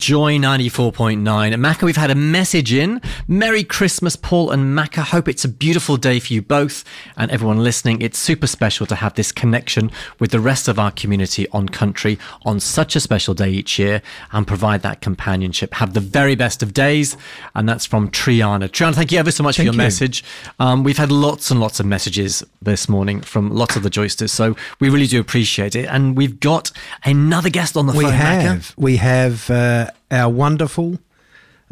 [0.00, 1.22] Joy 94.9.
[1.56, 3.02] Macca, we've had a message in.
[3.28, 5.02] Merry Christmas, Paul and Macca.
[5.02, 6.84] Hope it's a beautiful day for you both
[7.18, 8.00] and everyone listening.
[8.00, 12.18] It's super special to have this connection with the rest of our community on country
[12.46, 14.00] on such a special day each year
[14.32, 15.74] and provide that companionship.
[15.74, 17.18] Have the very best of days.
[17.54, 18.70] And that's from Triana.
[18.70, 19.86] Triana, thank you ever so much thank for your you.
[19.86, 20.24] message.
[20.58, 24.30] Um, we've had lots and lots of messages this morning from lots of the Joysters.
[24.30, 25.84] So we really do appreciate it.
[25.90, 26.72] And we've got
[27.04, 28.14] another guest on the we phone.
[28.14, 28.74] Have.
[28.78, 29.50] We have.
[29.50, 30.98] Uh, our wonderful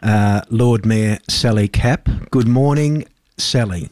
[0.03, 2.09] uh, Lord Mayor Sally Capp.
[2.30, 3.05] Good morning,
[3.37, 3.91] Sally.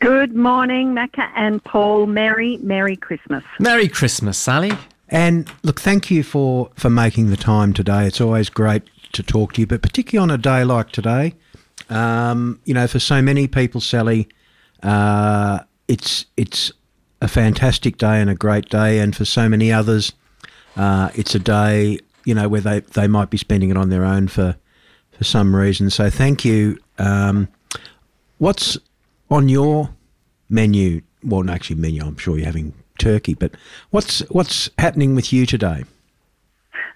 [0.00, 2.06] Good morning, Macca and Paul.
[2.06, 3.42] Merry, Merry Christmas.
[3.58, 4.72] Merry Christmas, Sally.
[5.08, 8.06] And look, thank you for, for making the time today.
[8.06, 11.34] It's always great to talk to you, but particularly on a day like today,
[11.88, 14.28] um, you know, for so many people, Sally,
[14.82, 16.70] uh, it's it's
[17.20, 20.12] a fantastic day and a great day, and for so many others,
[20.76, 24.04] uh, it's a day you know, where they, they might be spending it on their
[24.04, 24.56] own for,
[25.10, 25.90] for some reason.
[25.90, 26.78] So thank you.
[26.98, 27.48] Um,
[28.38, 28.76] what's
[29.30, 29.90] on your
[30.48, 31.02] menu?
[31.22, 32.04] Well, actually menu.
[32.04, 33.52] I'm sure you're having turkey, but
[33.90, 35.84] what's what's happening with you today?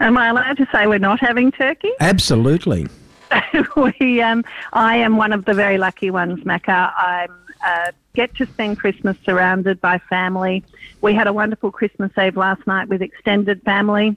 [0.01, 1.93] Am I allowed to say we're not having turkey?
[2.01, 2.89] Absolutely.
[3.77, 6.93] we, um, I am one of the very lucky ones, Macca.
[6.95, 7.29] I
[7.65, 10.65] uh, get to spend Christmas surrounded by family.
[11.01, 14.17] We had a wonderful Christmas Eve last night with extended family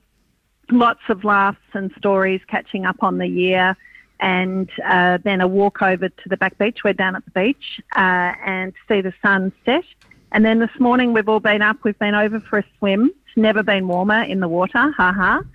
[0.71, 3.75] lots of laughs and stories catching up on the year
[4.19, 6.79] and uh, then a walk over to the back beach.
[6.83, 9.83] We're down at the beach uh, and see the sun set.
[10.31, 11.77] And then this morning we've all been up.
[11.83, 13.11] We've been over for a swim.
[13.27, 14.91] It's never been warmer in the water.
[14.91, 15.41] Ha ha.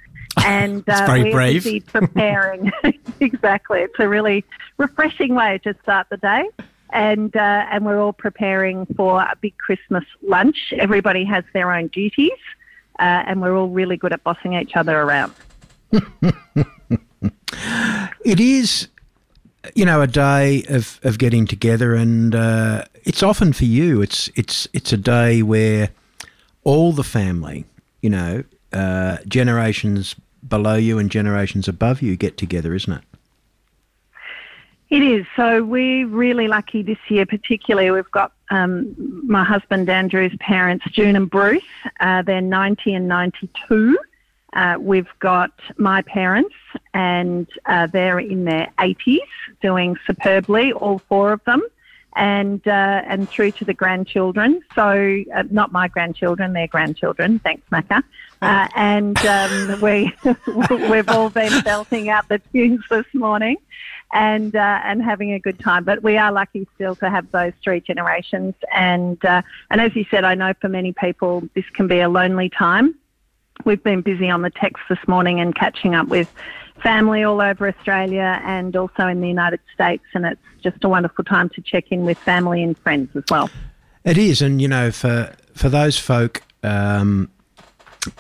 [0.47, 1.65] And uh, we're brave.
[1.65, 2.71] busy preparing.
[3.21, 3.81] exactly.
[3.81, 4.45] It's a really
[4.79, 6.49] refreshing way to start the day.
[6.91, 10.73] And uh, and we're all preparing for a big Christmas lunch.
[10.79, 12.31] Everybody has their own duties
[13.01, 15.33] uh, and we're all really good at bossing each other around.
[18.25, 18.89] it is,
[19.75, 24.03] you know, a day of, of getting together, and uh, it's often for you.
[24.03, 25.91] It's it's it's a day where
[26.63, 27.65] all the family,
[28.03, 30.15] you know, uh, generations
[30.47, 33.05] below you and generations above you get together, isn't it?
[34.91, 35.25] It is.
[35.37, 37.93] So we're really lucky this year, particularly.
[37.93, 38.93] We've got um,
[39.25, 41.63] my husband Andrew's parents, June and Bruce.
[42.01, 43.97] Uh, they're 90 and 92.
[44.53, 46.57] Uh, we've got my parents,
[46.93, 49.21] and uh, they're in their 80s,
[49.63, 51.63] doing superbly, all four of them,
[52.17, 54.61] and uh, and through to the grandchildren.
[54.75, 57.39] So uh, not my grandchildren, their grandchildren.
[57.39, 58.03] Thanks, Macca.
[58.43, 60.13] Uh, and um, we
[60.91, 63.57] we've all been belting out the tunes this morning
[64.13, 65.85] and uh, and having a good time.
[65.85, 68.55] But we are lucky still to have those three generations.
[68.73, 72.09] And uh, and as you said, I know for many people this can be a
[72.09, 72.95] lonely time.
[73.65, 76.33] We've been busy on the text this morning and catching up with
[76.83, 81.25] family all over Australia and also in the United States, and it's just a wonderful
[81.25, 83.51] time to check in with family and friends as well.
[84.05, 87.31] It is, and you know, for for those folk, um,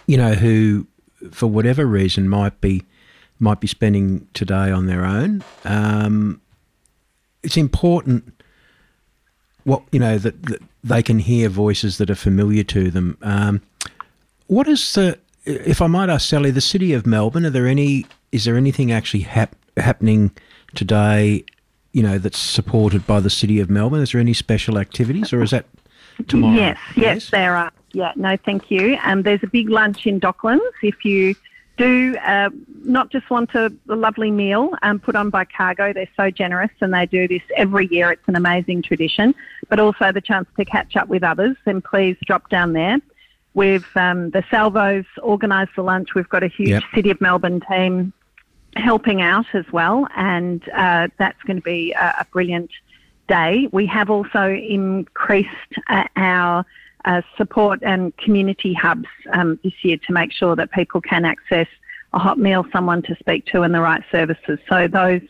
[0.07, 0.87] you know, who
[1.31, 2.83] for whatever reason might be
[3.41, 5.43] might be spending today on their own.
[5.65, 6.41] Um,
[7.43, 8.41] it's important
[9.65, 13.19] what you know that, that, they can hear voices that are familiar to them.
[13.21, 13.61] Um,
[14.47, 17.45] what is the, if I might ask Sally, the city of Melbourne?
[17.45, 18.06] Are there any?
[18.33, 20.31] Is there anything actually hap- happening
[20.75, 21.45] today?
[21.93, 24.01] You know that's supported by the city of Melbourne.
[24.01, 25.67] Is there any special activities, or is that
[26.28, 26.55] tomorrow?
[26.55, 27.72] Yes, yes, yes there are.
[27.93, 28.97] Yeah, no, thank you.
[29.03, 30.61] Um, there's a big lunch in Docklands.
[30.83, 31.34] If you
[31.80, 32.50] do uh,
[32.84, 35.92] not just want a, a lovely meal um, put on by Cargo.
[35.92, 38.12] They're so generous and they do this every year.
[38.12, 39.34] It's an amazing tradition,
[39.68, 41.56] but also the chance to catch up with others.
[41.65, 42.98] And please drop down there.
[43.54, 46.15] We've um, the Salvos organised the lunch.
[46.15, 46.82] We've got a huge yep.
[46.94, 48.12] City of Melbourne team
[48.76, 52.71] helping out as well, and uh, that's going to be a, a, brilliant
[53.26, 53.68] day.
[53.72, 55.48] We have also increased
[55.88, 56.65] uh, our
[57.04, 61.66] uh, support and community hubs um, this year to make sure that people can access
[62.12, 64.58] a hot meal, someone to speak to, and the right services.
[64.68, 65.22] So those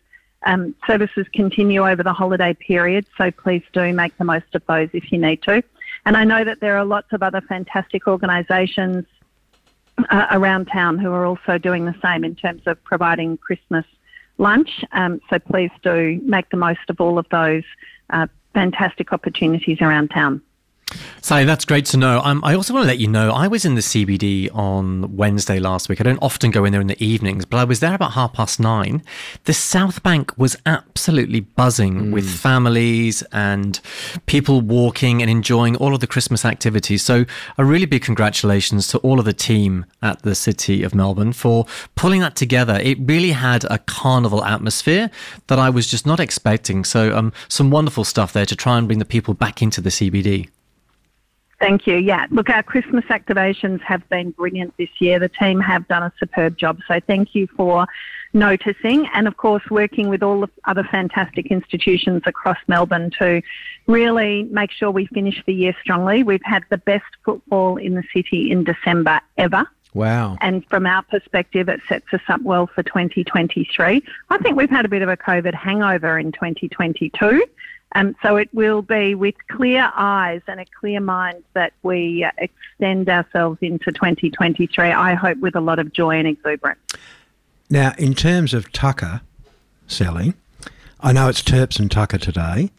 [0.47, 3.07] um, services continue over the holiday period.
[3.19, 5.63] So please do make the most of those if you need to.
[6.07, 9.05] And I know that there are lots of other fantastic organisations
[10.09, 13.85] uh, around town who are also doing the same in terms of providing Christmas
[14.39, 14.83] lunch.
[14.93, 17.65] Um, so please do make the most of all of those
[18.09, 20.41] uh, fantastic opportunities around town.
[21.23, 22.21] Sally, that's great to know.
[22.25, 25.61] Um, I also want to let you know I was in the CBD on Wednesday
[25.61, 26.01] last week.
[26.01, 28.33] I don't often go in there in the evenings, but I was there about half
[28.33, 29.03] past nine.
[29.45, 32.13] The South Bank was absolutely buzzing mm.
[32.13, 33.79] with families and
[34.27, 37.05] people walking and enjoying all of the Christmas activities.
[37.05, 37.27] So,
[37.59, 41.67] a really big congratulations to all of the team at the City of Melbourne for
[41.97, 42.81] pulling that together.
[42.83, 45.11] It really had a carnival atmosphere
[45.49, 46.83] that I was just not expecting.
[46.83, 49.91] So, um, some wonderful stuff there to try and bring the people back into the
[49.91, 50.49] CBD.
[51.61, 51.97] Thank you.
[51.97, 55.19] Yeah, look, our Christmas activations have been brilliant this year.
[55.19, 56.81] The team have done a superb job.
[56.89, 57.87] So thank you for
[58.33, 63.43] noticing and, of course, working with all the other fantastic institutions across Melbourne to
[63.87, 66.23] really make sure we finish the year strongly.
[66.23, 69.67] We've had the best football in the city in December ever.
[69.93, 70.39] Wow.
[70.41, 74.03] And from our perspective, it sets us up well for 2023.
[74.31, 77.45] I think we've had a bit of a COVID hangover in 2022.
[77.95, 82.31] Um, so it will be with clear eyes and a clear mind that we uh,
[82.39, 84.93] extend ourselves into 2023.
[84.93, 86.81] I hope with a lot of joy and exuberance.
[87.69, 89.23] Now, in terms of Tucker,
[89.87, 90.35] Sally,
[91.01, 92.71] I know it's Terps and Tucker today.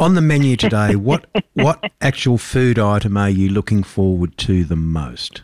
[0.00, 4.76] On the menu today, what what actual food item are you looking forward to the
[4.76, 5.42] most?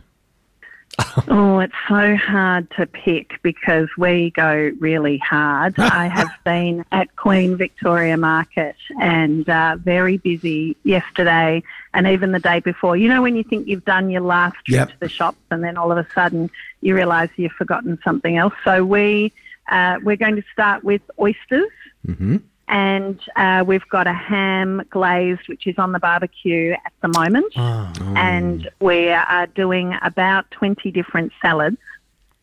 [1.29, 5.75] oh, it's so hard to pick because we go really hard.
[5.79, 11.63] I have been at Queen Victoria Market and uh, very busy yesterday
[11.93, 12.97] and even the day before.
[12.97, 14.89] You know, when you think you've done your last trip yep.
[14.91, 16.51] to the shops and then all of a sudden
[16.81, 18.55] you realise you've forgotten something else.
[18.65, 19.33] So we
[19.69, 21.71] uh, we're going to start with oysters.
[22.07, 22.37] Mm-hmm
[22.69, 27.53] and uh, we've got a ham glazed, which is on the barbecue at the moment.
[27.57, 27.93] Oh.
[28.17, 31.77] And we are doing about 20 different salads.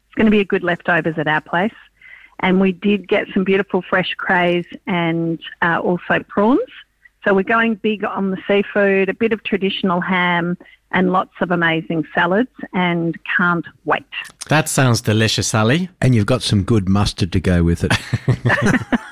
[0.08, 1.74] It's going to be a good leftovers at our place.
[2.40, 6.60] And we did get some beautiful fresh crays and uh, also prawns.
[7.24, 10.58] So we're going big on the seafood, a bit of traditional ham,
[10.92, 14.04] and lots of amazing salads, and can't wait.
[14.50, 15.90] That sounds delicious, Sally.
[16.02, 17.94] And you've got some good mustard to go with it.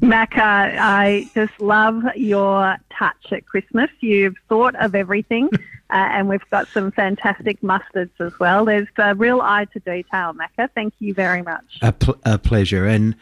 [0.00, 3.90] Macca, I just love your touch at Christmas.
[4.00, 5.58] You've thought of everything, uh,
[5.90, 8.64] and we've got some fantastic mustards as well.
[8.64, 10.70] There's a real eye to detail, Macca.
[10.74, 11.78] Thank you very much.
[11.82, 12.86] A, pl- a pleasure.
[12.86, 13.14] And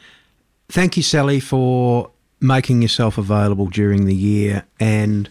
[0.69, 2.11] thank you, Sally, for
[2.41, 5.29] making yourself available during the year and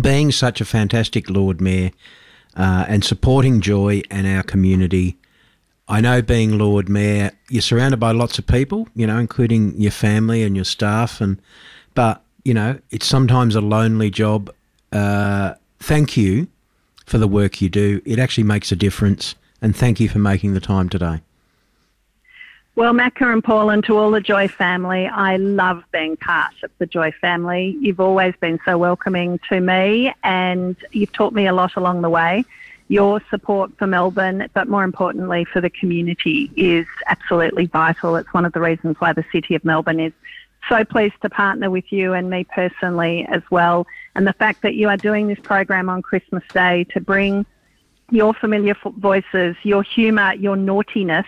[0.00, 1.90] being such a fantastic Lord Mayor
[2.56, 5.16] uh, and supporting Joy and our community
[5.90, 9.90] I know being Lord Mayor, you're surrounded by lots of people, you know, including your
[9.90, 11.42] family and your staff, and
[11.96, 14.54] but you know, it's sometimes a lonely job.
[14.92, 16.46] Uh, thank you
[17.06, 18.00] for the work you do.
[18.04, 21.22] It actually makes a difference, and thank you for making the time today.
[22.76, 26.70] Well, Macca and Paul, and to all the Joy family, I love being part of
[26.78, 27.76] the Joy family.
[27.80, 32.10] You've always been so welcoming to me, and you've taught me a lot along the
[32.10, 32.44] way
[32.90, 38.16] your support for Melbourne, but more importantly for the community, is absolutely vital.
[38.16, 40.12] It's one of the reasons why the City of Melbourne is
[40.68, 43.86] so pleased to partner with you and me personally as well.
[44.16, 47.46] And the fact that you are doing this program on Christmas Day to bring
[48.10, 51.26] your familiar voices, your humour, your naughtiness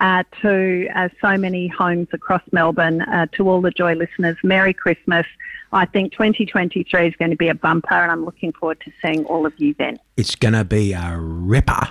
[0.00, 3.02] uh, to uh, so many homes across Melbourne.
[3.02, 5.26] Uh, to all the Joy listeners, Merry Christmas.
[5.72, 9.24] I think 2023 is going to be a bumper, and I'm looking forward to seeing
[9.26, 9.98] all of you then.
[10.16, 11.88] It's going to be a ripper.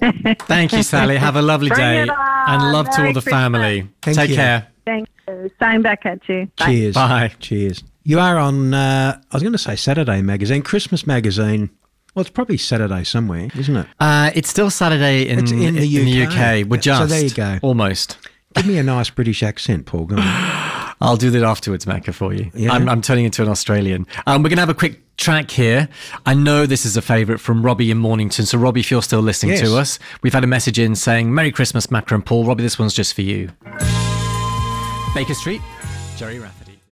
[0.40, 1.16] Thank you, Sally.
[1.16, 2.02] Have a lovely day.
[2.02, 3.24] And love Merry to all the Christmas.
[3.24, 3.88] family.
[4.02, 4.36] Thank Take you.
[4.36, 4.68] care.
[4.84, 5.50] Thank you.
[5.60, 6.48] Same back at you.
[6.56, 6.66] Bye.
[6.66, 6.94] Cheers.
[6.94, 7.32] Bye.
[7.40, 7.82] Cheers.
[8.04, 11.70] You are on, uh, I was going to say Saturday magazine, Christmas magazine.
[12.16, 13.86] Well, it's probably Saturday somewhere, isn't it?
[14.00, 16.00] Uh, it's still Saturday in, in, the, UK.
[16.00, 16.66] in the UK.
[16.66, 17.02] We're just.
[17.02, 17.58] So there you go.
[17.60, 18.16] Almost.
[18.54, 20.06] Give me a nice British accent, Paul.
[20.06, 20.22] Go on.
[21.02, 22.50] I'll do that afterwards, Macca, for you.
[22.54, 22.72] Yeah.
[22.72, 24.06] I'm, I'm turning into an Australian.
[24.26, 25.90] Um, we're going to have a quick track here.
[26.24, 28.46] I know this is a favourite from Robbie in Mornington.
[28.46, 29.68] So, Robbie, if you're still listening yes.
[29.68, 32.46] to us, we've had a message in saying, Merry Christmas, Macca and Paul.
[32.46, 33.50] Robbie, this one's just for you.
[35.14, 35.60] Baker Street,
[36.16, 36.65] Gerry Rafferty.